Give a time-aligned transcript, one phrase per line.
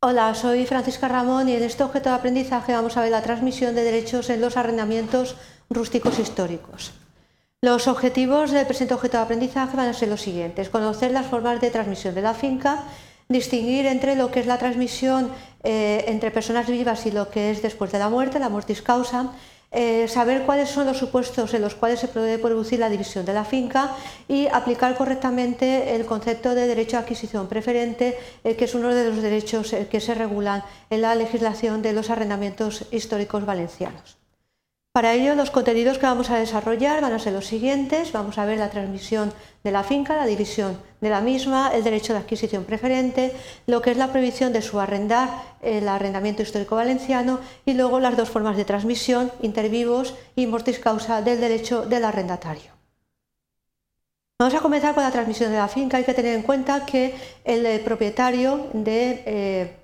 [0.00, 3.74] Hola, soy Francisca Ramón y en este objeto de aprendizaje vamos a ver la transmisión
[3.74, 5.34] de derechos en los arrendamientos
[5.68, 6.92] rústicos históricos.
[7.62, 10.68] Los objetivos del presente objeto de aprendizaje van a ser los siguientes.
[10.68, 12.84] Conocer las formas de transmisión de la finca,
[13.28, 15.32] distinguir entre lo que es la transmisión
[15.64, 19.32] eh, entre personas vivas y lo que es después de la muerte, la mortis causa,
[19.70, 23.34] eh, saber cuáles son los supuestos en los cuales se puede producir la división de
[23.34, 23.94] la finca
[24.26, 29.10] y aplicar correctamente el concepto de derecho a adquisición preferente, eh, que es uno de
[29.10, 34.17] los derechos eh, que se regulan en la legislación de los arrendamientos históricos valencianos.
[34.98, 38.10] Para ello, los contenidos que vamos a desarrollar van a ser los siguientes.
[38.10, 42.14] Vamos a ver la transmisión de la finca, la división de la misma, el derecho
[42.14, 43.32] de adquisición preferente,
[43.68, 45.30] lo que es la prohibición de subarrendar
[45.62, 51.22] el arrendamiento histórico valenciano y luego las dos formas de transmisión, intervivos y mortis causa
[51.22, 52.72] del derecho del arrendatario.
[54.40, 55.98] Vamos a comenzar con la transmisión de la finca.
[55.98, 59.76] Hay que tener en cuenta que el propietario de, eh,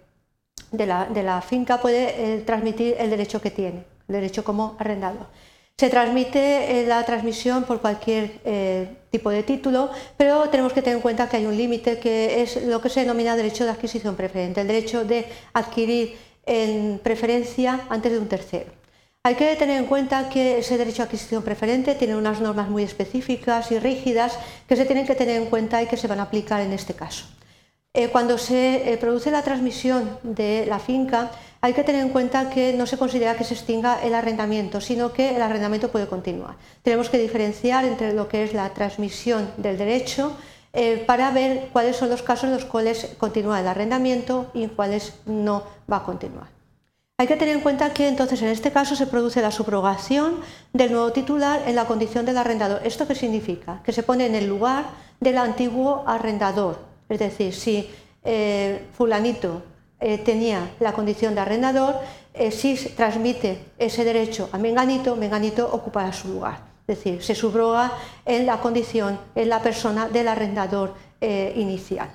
[0.72, 2.02] la, finca puede
[2.34, 5.28] eh, transmitir el derecho que tiene derecho como arrendado.
[5.76, 10.96] Se transmite eh, la transmisión por cualquier eh, tipo de título, pero tenemos que tener
[10.96, 14.14] en cuenta que hay un límite que es lo que se denomina derecho de adquisición
[14.14, 18.70] preferente, el derecho de adquirir en preferencia antes de un tercero.
[19.24, 22.82] Hay que tener en cuenta que ese derecho de adquisición preferente tiene unas normas muy
[22.82, 26.24] específicas y rígidas que se tienen que tener en cuenta y que se van a
[26.24, 27.24] aplicar en este caso.
[27.96, 31.30] Eh, cuando se produce la transmisión de la finca,
[31.64, 35.14] hay que tener en cuenta que no se considera que se extinga el arrendamiento, sino
[35.14, 36.56] que el arrendamiento puede continuar.
[36.82, 40.36] Tenemos que diferenciar entre lo que es la transmisión del derecho
[40.74, 44.70] eh, para ver cuáles son los casos en los cuales continúa el arrendamiento y en
[44.70, 46.48] cuáles no va a continuar.
[47.16, 50.40] Hay que tener en cuenta que entonces en este caso se produce la subrogación
[50.72, 52.80] del nuevo titular en la condición del arrendador.
[52.84, 53.80] ¿Esto qué significa?
[53.84, 54.84] Que se pone en el lugar
[55.20, 56.83] del antiguo arrendador.
[57.08, 57.90] Es decir, si
[58.22, 59.62] eh, fulanito
[60.00, 61.96] eh, tenía la condición de arrendador,
[62.32, 66.74] eh, si transmite ese derecho a Menganito, Menganito ocupará su lugar.
[66.86, 67.92] Es decir, se subroga
[68.26, 70.94] en la condición, en la persona del arrendador
[71.56, 72.10] inicial.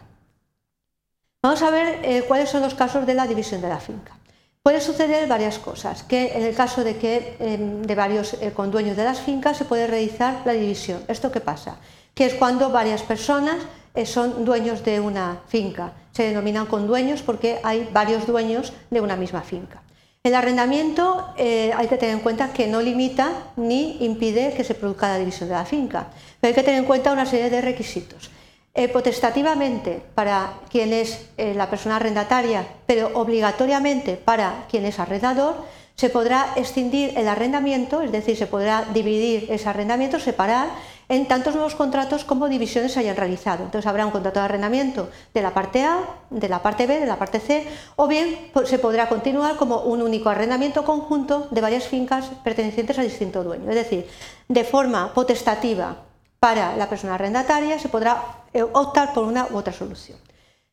[1.41, 4.15] Vamos a ver cuáles son los casos de la división de la finca.
[4.61, 8.95] Puede suceder varias cosas, que en el caso de que em, de varios con dueños
[8.95, 11.01] de las fincas se puede realizar la división.
[11.07, 11.77] ¿Esto qué pasa?
[12.13, 13.57] Que es cuando varias personas
[14.05, 19.15] son dueños de una finca se denominan con dueños porque hay varios dueños de una
[19.15, 19.81] misma finca.
[20.21, 24.75] El arrendamiento eh, hay que tener en cuenta que no limita ni impide que se
[24.75, 26.09] produzca la división de la finca,
[26.41, 28.31] pero hay que tener en cuenta una serie de requisitos.
[28.73, 35.55] Eh, potestativamente para quien es eh, la persona arrendataria, pero obligatoriamente para quien es arrendador,
[35.99, 40.69] se podrá extindir el arrendamiento, es decir, se podrá dividir ese arrendamiento, separar
[41.09, 43.65] en tantos nuevos contratos como divisiones se hayan realizado.
[43.65, 45.99] Entonces habrá un contrato de arrendamiento de la parte A,
[46.29, 47.67] de la parte B, de la parte C,
[47.97, 53.01] o bien se podrá continuar como un único arrendamiento conjunto de varias fincas pertenecientes a
[53.01, 53.69] distinto dueño.
[53.69, 54.07] Es decir,
[54.47, 55.97] de forma potestativa
[56.39, 58.23] para la persona arrendataria se podrá
[58.53, 60.17] eh, optar por una u otra solución.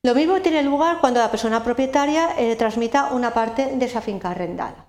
[0.05, 4.31] Lo mismo tiene lugar cuando la persona propietaria eh, transmita una parte de esa finca
[4.31, 4.86] arrendada.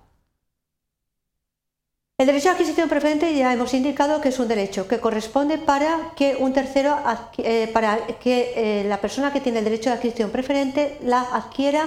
[2.20, 6.10] El derecho a adquisición preferente ya hemos indicado que es un derecho que corresponde para
[6.16, 6.98] que un tercero,
[7.38, 11.86] eh, para que eh, la persona que tiene el derecho de adquisición preferente la adquiera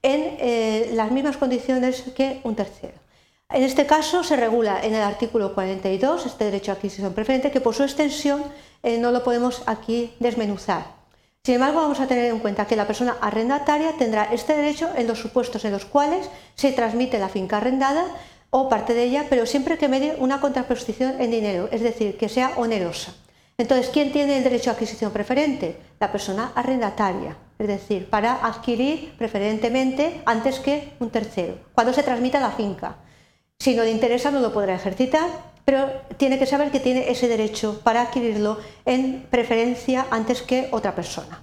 [0.00, 2.94] en eh, las mismas condiciones que un tercero.
[3.50, 7.60] En este caso se regula en el artículo 42 este derecho a adquisición preferente que
[7.60, 8.44] por su extensión
[8.84, 10.86] no lo podemos aquí desmenuzar.
[11.44, 15.08] Sin embargo, vamos a tener en cuenta que la persona arrendataria tendrá este derecho en
[15.08, 18.04] los supuestos en los cuales se transmite la finca arrendada
[18.54, 22.28] o parte de ella, pero siempre que medie una contraposición en dinero, es decir, que
[22.28, 23.14] sea onerosa.
[23.56, 25.78] Entonces, ¿quién tiene el derecho a adquisición preferente?
[25.98, 32.40] La persona arrendataria, es decir, para adquirir preferentemente antes que un tercero, cuando se transmita
[32.40, 32.96] la finca.
[33.58, 35.30] Si no le interesa, no lo podrá ejercitar,
[35.64, 35.88] pero
[36.18, 41.42] tiene que saber que tiene ese derecho para adquirirlo en preferencia antes que otra persona.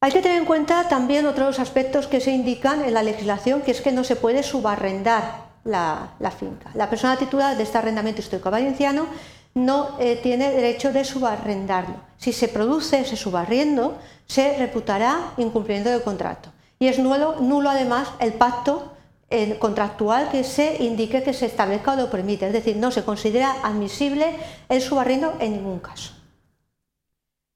[0.00, 3.72] Hay que tener en cuenta también otros aspectos que se indican en la legislación, que
[3.72, 6.70] es que no se puede subarrendar la, finca.
[6.74, 9.06] La persona titular de este arrendamiento histórico valenciano
[9.54, 11.96] no eh, tiene derecho de subarrendarlo.
[12.16, 13.98] Si se produce ese subarriendo,
[14.28, 16.52] se reputará incumplimiento del contrato.
[16.78, 18.92] Y es nulo, nulo además el pacto
[19.30, 22.46] eh, contractual que se indique que se establezca o lo permite.
[22.46, 24.36] Es decir, no se considera admisible
[24.68, 26.17] el subarriendo en ningún caso.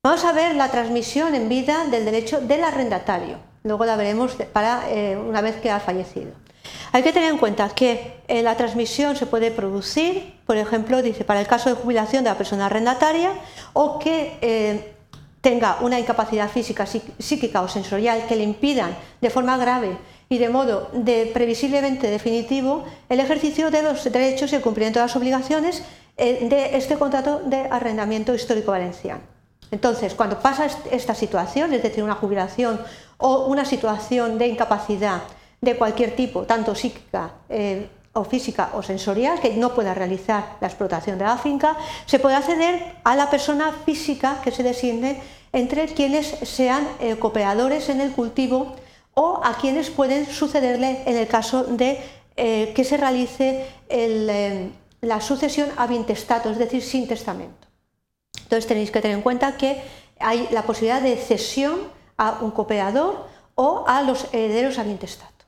[0.04, 3.37] Vamos a ver la transmisión en vida del derecho del arrendatario.
[3.62, 6.32] Luego la veremos para eh, una vez que ha fallecido.
[6.90, 11.22] Hay que tener en cuenta que eh, la transmisión se puede producir, por ejemplo, dice,
[11.22, 13.31] para el caso de jubilación de la persona arrendataria
[13.75, 14.93] o que eh,
[15.40, 19.96] tenga una incapacidad física, psíquica o sensorial que le impidan de forma grave
[20.28, 20.90] y de modo
[21.32, 25.84] previsiblemente definitivo el ejercicio de los derechos y el cumplimiento de las obligaciones
[26.16, 29.31] de este contrato de arrendamiento histórico valenciano.
[29.72, 32.78] Entonces, cuando pasa esta situación, es decir, una jubilación
[33.16, 35.22] o una situación de incapacidad
[35.62, 40.69] de cualquier tipo, tanto psíquica eh, o física o sensorial, que no pueda realizar la
[40.69, 41.74] explotación de la finca,
[42.04, 45.22] se puede acceder a la persona física que se designe
[45.54, 48.76] entre quienes sean eh, cooperadores en el cultivo
[49.14, 51.98] o a quienes pueden sucederle en el caso de
[52.36, 53.66] eh, que se realice
[55.00, 57.61] la sucesión a es decir, sin testamento.
[58.52, 59.81] Entonces tenéis que tener en cuenta que
[60.20, 61.88] hay la posibilidad de cesión
[62.19, 65.46] a un cooperador o a los herederos a intestato.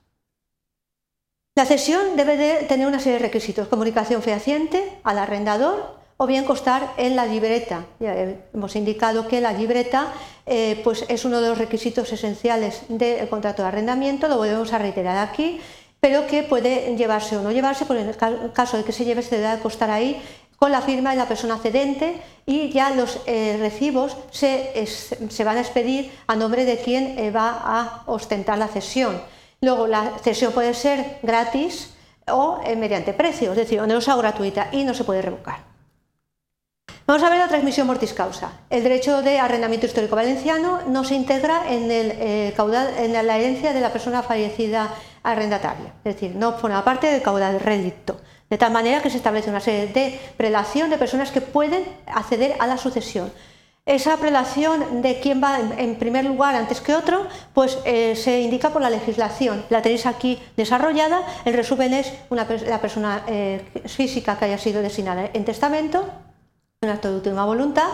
[1.55, 6.47] La cesión debe de tener una serie de requisitos, comunicación fehaciente al arrendador o bien
[6.47, 7.85] constar en la libreta.
[8.01, 8.15] Ya
[8.55, 10.11] hemos indicado que la libreta
[10.47, 14.79] eh, pues es uno de los requisitos esenciales del contrato de arrendamiento, lo volvemos a
[14.79, 15.61] reiterar aquí,
[16.01, 19.39] pero que puede llevarse o no llevarse, en el caso de que se lleve se
[19.39, 20.23] debe constar ahí
[20.65, 25.59] con la firma de la persona cedente y ya los eh, recibos se, se, van
[25.59, 29.21] a expedir a nombre de quien eh, va a ostentar la cesión.
[29.61, 31.93] Luego, la cesión puede ser gratis
[32.29, 35.59] o eh, mediante precio, es decir, onerosa o gratuita y no se puede revocar.
[37.07, 38.61] Vamos a ver la transmisión mortis causa.
[38.71, 43.75] El derecho de arrendamiento histórico valenciano no se integra en, el, caudal, en la herencia
[43.75, 48.17] de la persona fallecida arrendataria, es decir, no forma parte del caudal rédito,
[48.55, 52.55] de tal manera que se establece una serie de prelación de personas que pueden acceder
[52.61, 53.33] a la sucesión
[53.85, 58.71] esa prelación de quién va en primer lugar antes que otro, pues eh, se indica
[58.71, 59.63] por la legislación.
[59.69, 61.21] La tenéis aquí desarrollada.
[61.45, 66.09] El resumen es una, la persona eh, física que haya sido designada en testamento,
[66.81, 67.89] un acto de última voluntad,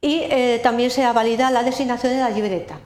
[0.00, 2.80] y eh, también se valida la designación de la libreta.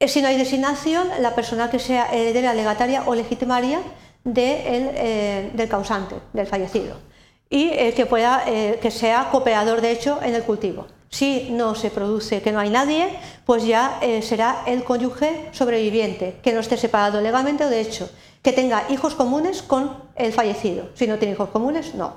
[0.00, 3.78] Si no hay designación, la persona que sea heredera legataria o legitimaria
[4.26, 6.96] del causante, del fallecido,
[7.48, 10.86] y que, pueda, que sea cooperador de hecho en el cultivo.
[11.08, 13.08] Si no se produce que no hay nadie,
[13.44, 18.10] pues ya eh, será el cónyuge sobreviviente, que no esté separado legalmente o de hecho,
[18.42, 20.90] que tenga hijos comunes con el fallecido.
[20.94, 22.14] Si no tiene hijos comunes, no.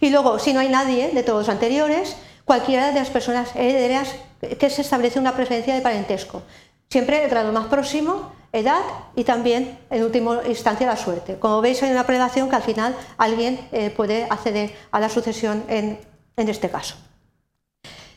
[0.00, 4.14] Y luego, si no hay nadie de todos los anteriores, cualquiera de las personas herederas
[4.58, 6.42] que se establece una preferencia de parentesco.
[6.88, 8.80] Siempre el grado más próximo, edad
[9.14, 11.38] y también, en última instancia, la suerte.
[11.38, 15.64] Como veis, hay una prelación que al final alguien eh, puede acceder a la sucesión
[15.68, 15.98] en
[16.36, 16.96] este caso.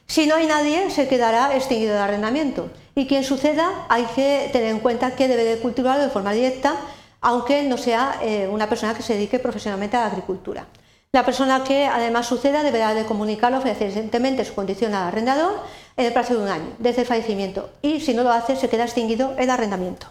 [0.10, 2.72] Si no hay nadie, se quedará extinguido el arrendamiento.
[2.96, 6.74] Y quien suceda, hay que tener en cuenta que debe de cultivarlo de forma directa,
[7.22, 10.66] aunque no sea eh, una persona que se dedique profesionalmente a la agricultura.
[11.12, 15.62] La persona que además suceda deberá de comunicarlo fehacientemente su condición al arrendador
[15.96, 18.68] en el plazo de un año, desde el fallecimiento, y si no lo hace, se
[18.68, 20.08] queda extinguido el arrendamiento.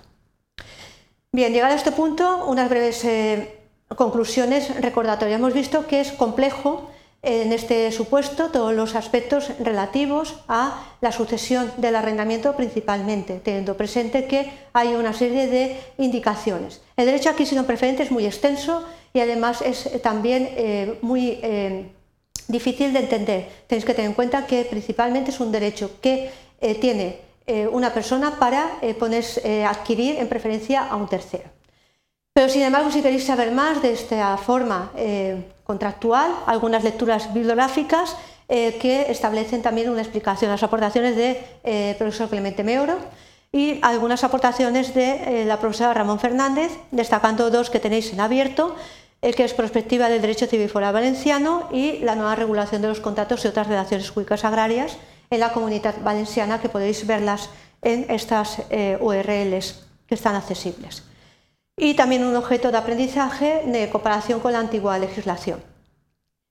[1.38, 3.61] Bien, llegado a este punto, unas breves eh,
[3.94, 5.38] conclusiones recordatorias.
[5.38, 6.90] Hemos visto que es complejo
[7.23, 14.26] en este supuesto todos los aspectos relativos a la sucesión del arrendamiento principalmente, teniendo presente
[14.26, 16.81] que hay una serie de indicaciones.
[16.96, 21.93] El derecho a adquisición preferente es muy extenso y además es también eh, muy eh,
[22.49, 23.49] difícil de entender.
[23.69, 26.32] Tenéis que tener en cuenta que principalmente es un derecho que
[26.81, 27.27] tiene
[27.72, 31.50] una persona para ponerse, adquirir en preferencia a un tercero.
[32.34, 34.92] Pero sin embargo, si queréis saber más de esta forma
[35.64, 38.16] contractual, algunas lecturas bibliográficas
[38.50, 42.96] eh, que establecen también una explicación, las aportaciones del de, eh, profesor Clemente Meoro
[43.52, 48.75] y algunas aportaciones de eh, la profesora Ramón Fernández, destacando dos que tenéis en abierto,
[49.20, 53.44] que es Prospectiva del Derecho Civil Foral Valenciano y la nueva regulación de los contratos
[53.44, 54.96] y otras relaciones públicas agrarias
[55.30, 57.50] en la comunidad valenciana, que podéis verlas
[57.82, 58.62] en estas
[59.00, 61.02] URLs que están accesibles
[61.78, 65.62] y también un objeto de aprendizaje de comparación con la antigua legislación.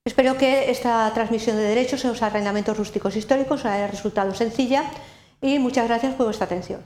[0.04, 4.84] Espero que esta transmisión de derechos en los arrendamientos rústicos históricos haya resultado sencilla
[5.42, 6.80] y muchas gracias por vuestra atención.